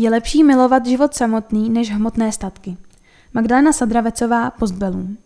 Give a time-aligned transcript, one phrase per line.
[0.00, 2.76] Je lepší milovat život samotný než hmotné statky.
[3.34, 5.16] Magdalena Sadravecová, Postbellum.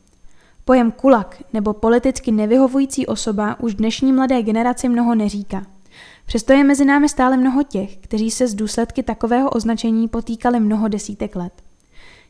[0.65, 5.67] Pojem kulak nebo politicky nevyhovující osoba už dnešní mladé generaci mnoho neříká.
[6.27, 10.89] Přesto je mezi námi stále mnoho těch, kteří se z důsledky takového označení potýkali mnoho
[10.89, 11.53] desítek let.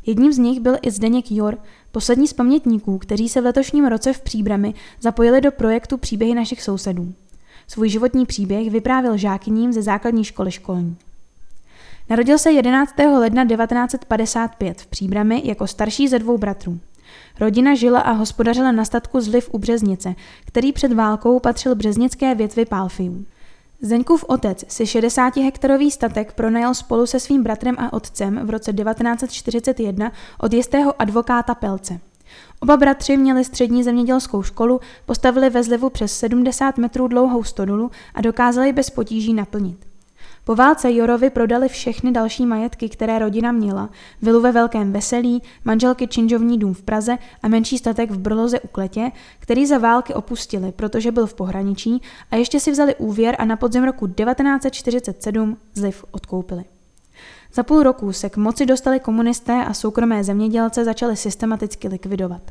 [0.06, 1.58] Jedním z nich byl i Zdeněk Jor,
[1.92, 6.62] poslední z pamětníků, kteří se v letošním roce v Příbrami zapojili do projektu Příběhy našich
[6.62, 7.12] sousedů.
[7.68, 10.96] Svůj životní příběh vyprávěl žákyním ze základní školy školní.
[12.10, 12.94] Narodil se 11.
[12.98, 16.80] ledna 1955 v Příbrami jako starší ze dvou bratrů.
[17.40, 20.14] Rodina žila a hospodařila na statku Zliv u Březnice,
[20.46, 23.24] který před válkou patřil březnické větvi Pálfiů.
[23.80, 30.12] Zdeňkův otec si 60-hektarový statek pronajal spolu se svým bratrem a otcem v roce 1941
[30.38, 32.00] od jistého advokáta Pelce.
[32.60, 38.20] Oba bratři měli střední zemědělskou školu, postavili ve zlivu přes 70 metrů dlouhou stodulu a
[38.20, 39.91] dokázali bez potíží naplnit.
[40.44, 43.90] Po válce Jorovi prodali všechny další majetky, které rodina měla,
[44.22, 48.68] vilu ve Velkém Veselí, manželky Činžovní dům v Praze a menší statek v Brloze u
[48.68, 53.44] Kletě, který za války opustili, protože byl v pohraničí a ještě si vzali úvěr a
[53.44, 56.64] na podzem roku 1947 zliv odkoupili.
[57.54, 62.42] Za půl roku se k moci dostali komunisté a soukromé zemědělce začali systematicky likvidovat.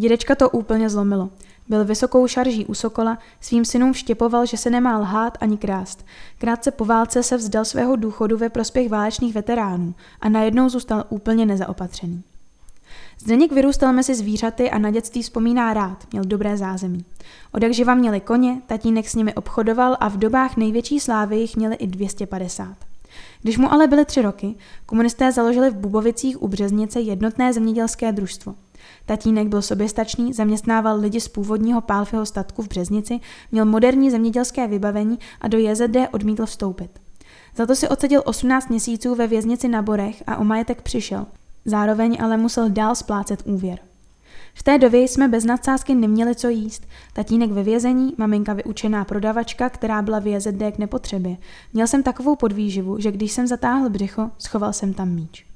[0.00, 1.30] Dědečka to úplně zlomilo.
[1.68, 6.04] Byl vysokou šarží u Sokola, svým synům vštěpoval, že se nemá lhát ani krást.
[6.38, 11.46] Krátce po válce se vzdal svého důchodu ve prospěch válečných veteránů a najednou zůstal úplně
[11.46, 12.22] nezaopatřený.
[13.18, 17.04] Zdeněk vyrůstal mezi zvířaty a na dětství vzpomíná rád, měl dobré zázemí.
[17.52, 21.74] Od živa měli koně, tatínek s nimi obchodoval a v dobách největší slávy jich měli
[21.74, 22.76] i 250.
[23.42, 24.54] Když mu ale byly tři roky,
[24.86, 28.54] komunisté založili v Bubovicích u Březnice jednotné zemědělské družstvo–
[29.06, 33.20] Tatínek byl soběstačný, zaměstnával lidi z původního Pálfyho statku v Březnici,
[33.52, 36.90] měl moderní zemědělské vybavení a do JZD odmítl vstoupit.
[37.56, 41.26] Za to si odseděl 18 měsíců ve věznici na Borech a o majetek přišel.
[41.64, 43.78] Zároveň ale musel dál splácet úvěr.
[44.54, 46.86] V té době jsme bez nadsázky neměli co jíst.
[47.12, 51.36] Tatínek ve vězení, maminka vyučená prodavačka, která byla v JZD k nepotřebě.
[51.72, 55.49] Měl jsem takovou podvýživu, že když jsem zatáhl břicho, schoval jsem tam míč.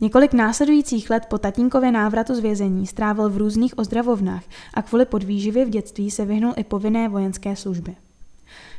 [0.00, 4.42] Několik následujících let po tatínkově návratu z vězení strávil v různých ozdravovnách
[4.74, 7.94] a kvůli podvýživě v dětství se vyhnul i povinné vojenské službě.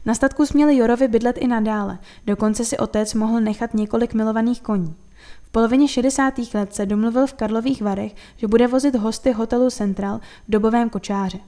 [0.05, 4.95] Na statku směli Jorovi bydlet i nadále, dokonce si otec mohl nechat několik milovaných koní.
[5.43, 6.33] V polovině 60.
[6.53, 10.17] let se domluvil v Karlových Varech, že bude vozit hosty hotelu Central
[10.47, 11.39] v dobovém kočáře.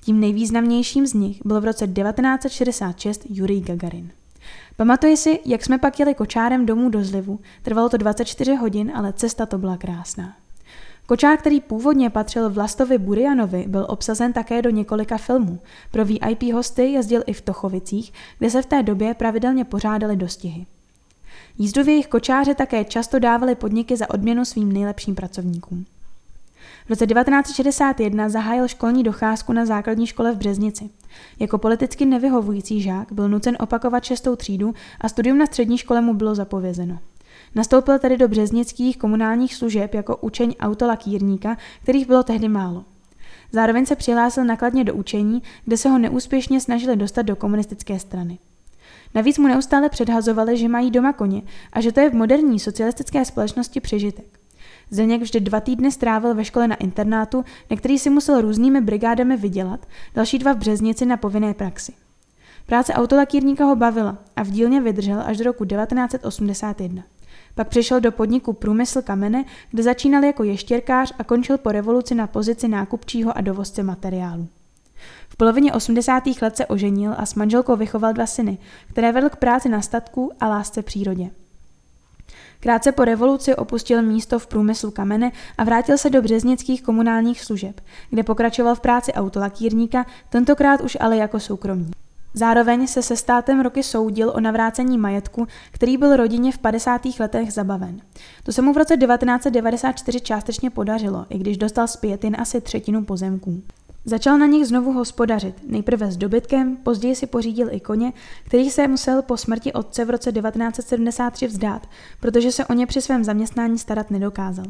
[0.00, 4.10] Tím nejvýznamnějším z nich byl v roce 1966 Jurij Gagarin.
[4.76, 7.40] Pamatuji si, jak jsme pak jeli kočárem domů do Zlivu.
[7.62, 10.36] Trvalo to 24 hodin, ale cesta to byla krásná.
[11.06, 15.58] Kočár, který původně patřil Vlastovi Burianovi, byl obsazen také do několika filmů.
[15.90, 20.66] Pro VIP hosty jezdil i v Tochovicích, kde se v té době pravidelně pořádaly dostihy.
[21.58, 25.86] Jízdu v jejich kočáře také často dávali podniky za odměnu svým nejlepším pracovníkům.
[26.86, 30.90] V roce 1961 zahájil školní docházku na základní škole v Březnici.
[31.40, 36.14] Jako politicky nevyhovující žák byl nucen opakovat šestou třídu a studium na střední škole mu
[36.14, 36.98] bylo zapovězeno.
[37.54, 42.84] Nastoupil tedy do březnických komunálních služeb jako učeň autolakírníka, kterých bylo tehdy málo.
[43.52, 48.38] Zároveň se přihlásil nakladně do učení, kde se ho neúspěšně snažili dostat do komunistické strany.
[49.14, 51.42] Navíc mu neustále předhazovali, že mají doma koně
[51.72, 54.43] a že to je v moderní socialistické společnosti přežitek.
[54.90, 59.36] Zdeněk vždy dva týdny strávil ve škole na internátu, na který si musel různými brigádami
[59.36, 61.92] vydělat, další dva v Březnici na povinné praxi.
[62.66, 67.02] Práce autolakírníka ho bavila a v dílně vydržel až do roku 1981.
[67.54, 72.26] Pak přišel do podniku Průmysl kamene, kde začínal jako ještěrkář a končil po revoluci na
[72.26, 74.48] pozici nákupčího a dovozce materiálů.
[75.28, 76.22] V polovině 80.
[76.42, 78.58] let se oženil a s manželkou vychoval dva syny,
[78.90, 81.30] které vedl k práci na statku a lásce přírodě.
[82.64, 87.80] Krátce po revoluci opustil místo v průmyslu kamene a vrátil se do březnických komunálních služeb,
[88.10, 91.96] kde pokračoval v práci autolakírníka, tentokrát už ale jako soukromník.
[92.34, 97.00] Zároveň se se státem roky soudil o navrácení majetku, který byl rodině v 50.
[97.20, 98.00] letech zabaven.
[98.42, 103.04] To se mu v roce 1994 částečně podařilo, i když dostal zpět jen asi třetinu
[103.04, 103.62] pozemků.
[104.06, 108.12] Začal na nich znovu hospodařit, nejprve s dobytkem, později si pořídil i koně,
[108.46, 111.86] který se musel po smrti otce v roce 1973 vzdát,
[112.20, 114.64] protože se o ně při svém zaměstnání starat nedokázal.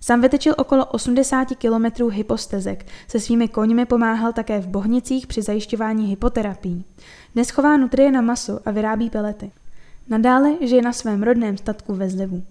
[0.00, 6.06] Sám vytečil okolo 80 kilometrů hypostezek, se svými koňmi pomáhal také v Bohnicích při zajišťování
[6.06, 6.84] hypoterapií.
[7.34, 9.50] Dnes chová nutrie na maso a vyrábí pelety.
[10.08, 12.42] Nadále žije na svém rodném statku ve Zlivu.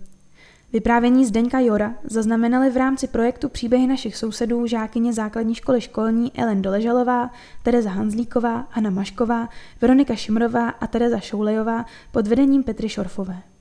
[0.73, 6.61] Vyprávění Zdeňka Jora zaznamenali v rámci projektu Příběhy našich sousedů žákyně základní školy školní Ellen
[6.61, 7.29] Doležalová,
[7.63, 9.49] Tereza Hanzlíková, Hanna Mašková,
[9.81, 13.52] Veronika Šimrová a Tereza Šoulejová pod vedením Petry Šorfové.